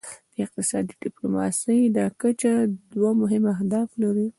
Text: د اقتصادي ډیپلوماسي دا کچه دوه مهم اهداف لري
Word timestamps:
د 0.33 0.35
اقتصادي 0.45 0.93
ډیپلوماسي 1.05 1.79
دا 1.97 2.05
کچه 2.21 2.51
دوه 2.93 3.11
مهم 3.21 3.43
اهداف 3.55 3.89
لري 4.03 4.27